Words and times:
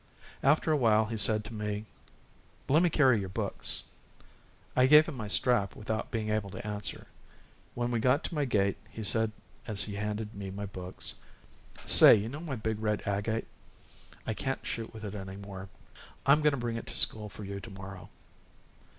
After 0.41 0.71
a 0.71 0.77
while 0.77 1.05
he 1.05 1.15
said 1.15 1.45
to 1.45 1.53
me: 1.53 1.85
"Le' 2.67 2.81
me 2.81 2.89
carry 2.89 3.19
your 3.19 3.29
books." 3.29 3.83
I 4.75 4.87
gave 4.87 5.05
him 5.05 5.13
my 5.15 5.27
strap 5.27 5.75
without 5.75 6.09
being 6.09 6.31
able 6.31 6.49
to 6.49 6.65
answer. 6.67 7.05
When 7.75 7.91
we 7.91 7.99
got 7.99 8.23
to 8.23 8.33
my 8.33 8.45
gate, 8.45 8.77
he 8.89 9.03
said 9.03 9.31
as 9.67 9.83
he 9.83 9.93
handed 9.93 10.33
me 10.33 10.49
my 10.49 10.65
books: 10.65 11.13
"Say, 11.85 12.15
you 12.15 12.29
know 12.29 12.39
my 12.39 12.55
big 12.55 12.79
red 12.79 13.03
agate? 13.05 13.45
I 14.25 14.33
can't 14.33 14.65
shoot 14.65 14.91
with 14.91 15.05
it 15.05 15.13
any 15.13 15.35
more. 15.35 15.69
I'm 16.25 16.41
going 16.41 16.49
to 16.51 16.57
bring 16.57 16.77
it 16.77 16.87
to 16.87 16.97
school 16.97 17.29
for 17.29 17.43
you 17.43 17.59
tomorrow." 17.59 18.09